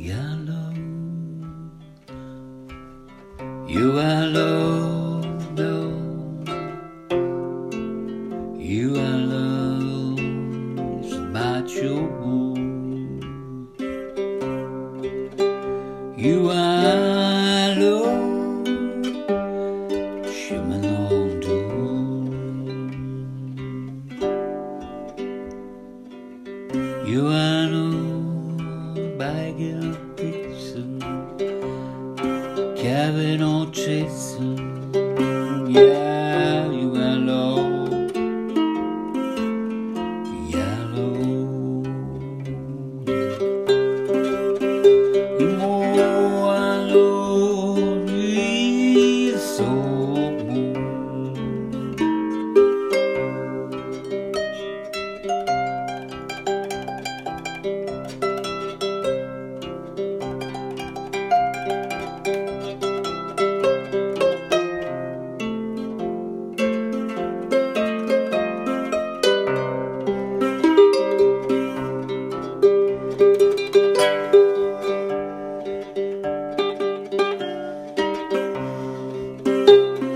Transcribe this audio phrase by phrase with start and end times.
[0.00, 0.72] yellow.
[3.68, 5.20] You are low,
[5.54, 5.92] though.
[8.58, 10.16] You are low,
[11.28, 13.24] about your wound.
[16.16, 18.29] You are low.
[29.30, 31.00] tiger fixing,
[32.76, 34.92] cabin or chasing,
[35.68, 36.29] yeah.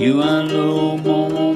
[0.00, 1.49] You are no more